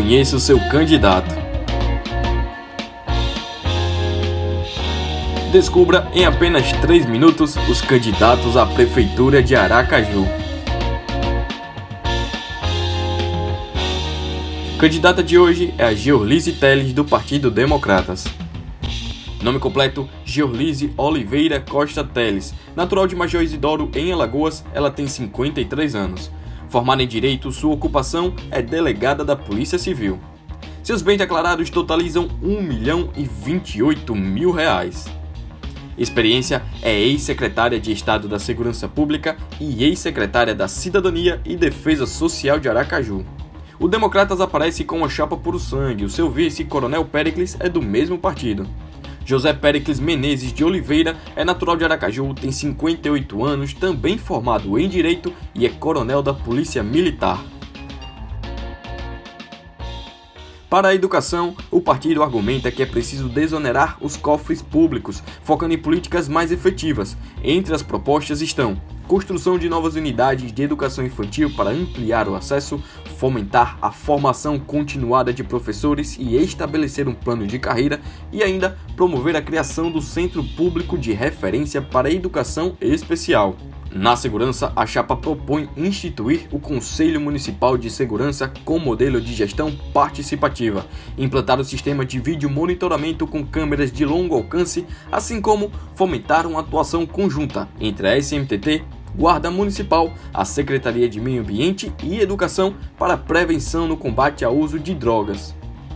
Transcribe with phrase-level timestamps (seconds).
[0.00, 1.28] Conheça o seu candidato.
[5.52, 10.26] Descubra em apenas 3 minutos os candidatos à Prefeitura de Aracaju.
[14.78, 18.24] Candidata de hoje é a Georlise Teles, do Partido Democratas.
[19.42, 22.54] Nome completo: Georlise Oliveira Costa Teles.
[22.74, 26.30] Natural de Major Isidoro, em Alagoas, ela tem 53 anos.
[26.70, 30.20] Formada em Direito, sua ocupação é delegada da Polícia Civil.
[30.84, 35.06] Seus bens declarados totalizam 1 milhão e 28 mil reais.
[35.98, 42.60] Experiência é ex-secretária de Estado da Segurança Pública e ex-secretária da Cidadania e Defesa Social
[42.60, 43.26] de Aracaju.
[43.80, 46.04] O Democratas aparece com uma chapa puro sangue.
[46.04, 48.64] O seu vice, Coronel Pericles, é do mesmo partido.
[49.30, 54.88] José Pericles Menezes de Oliveira é natural de Aracaju, tem 58 anos, também formado em
[54.88, 57.40] Direito e é coronel da Polícia Militar.
[60.68, 65.78] Para a educação, o partido argumenta que é preciso desonerar os cofres públicos, focando em
[65.78, 67.16] políticas mais efetivas.
[67.40, 72.80] Entre as propostas estão construção de novas unidades de educação infantil para ampliar o acesso,
[73.20, 78.00] fomentar a formação continuada de professores e estabelecer um plano de carreira
[78.32, 83.56] e ainda promover a criação do Centro Público de Referência para a Educação Especial.
[83.92, 89.70] Na segurança, a chapa propõe instituir o Conselho Municipal de Segurança com modelo de gestão
[89.92, 90.86] participativa,
[91.18, 96.60] implantar o sistema de vídeo monitoramento com câmeras de longo alcance, assim como fomentar uma
[96.60, 98.82] atuação conjunta entre a SMTT
[99.16, 104.78] Guarda Municipal, a Secretaria de Meio Ambiente e Educação para prevenção no combate ao uso
[104.78, 105.54] de drogas.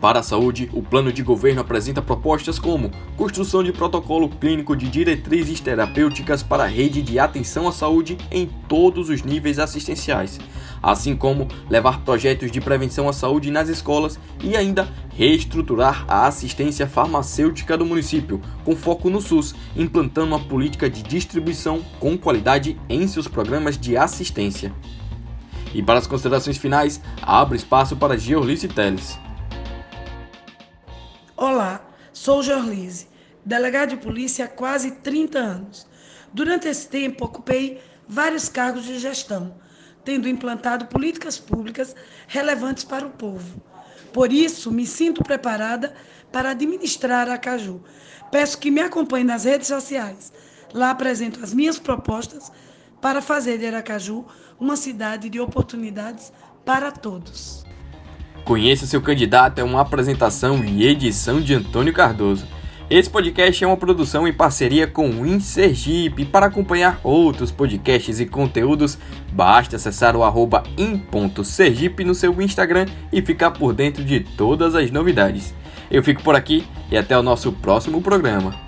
[0.00, 4.88] Para a saúde, o plano de governo apresenta propostas como construção de protocolo clínico de
[4.88, 10.38] diretrizes terapêuticas para a rede de atenção à saúde em todos os níveis assistenciais,
[10.82, 16.86] assim como levar projetos de prevenção à saúde nas escolas e ainda reestruturar a assistência
[16.86, 23.08] farmacêutica do município, com foco no SUS, implantando uma política de distribuição com qualidade em
[23.08, 24.70] seus programas de assistência.
[25.74, 29.25] E para as considerações finais, abre espaço para Georlice Teles.
[31.38, 33.08] Olá, sou Jorlise,
[33.44, 35.86] delegado de polícia há quase 30 anos.
[36.32, 39.54] Durante esse tempo, ocupei vários cargos de gestão,
[40.02, 41.94] tendo implantado políticas públicas
[42.26, 43.62] relevantes para o povo.
[44.14, 45.94] Por isso, me sinto preparada
[46.32, 47.84] para administrar a Caju.
[48.32, 50.32] Peço que me acompanhe nas redes sociais.
[50.72, 52.50] Lá apresento as minhas propostas
[52.98, 54.24] para fazer de Aracaju
[54.58, 56.32] uma cidade de oportunidades
[56.64, 57.66] para todos.
[58.46, 62.46] Conheça seu candidato é uma apresentação e edição de Antônio Cardoso.
[62.88, 66.24] Esse podcast é uma produção em parceria com o InSergipe.
[66.24, 68.96] Para acompanhar outros podcasts e conteúdos,
[69.32, 74.92] basta acessar o arroba in.sergipe no seu Instagram e ficar por dentro de todas as
[74.92, 75.52] novidades.
[75.90, 78.65] Eu fico por aqui e até o nosso próximo programa.